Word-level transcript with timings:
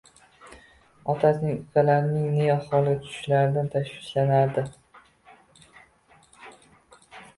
Otasining 1.13 1.59
ukalarining 1.65 2.31
ne 2.37 2.47
ahvolga 2.53 2.95
tushishlaridan 3.03 3.69
tashvishlanardi. 3.75 4.67